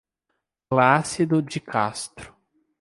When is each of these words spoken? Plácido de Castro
Plácido 0.67 1.43
de 1.43 1.59
Castro 1.61 2.35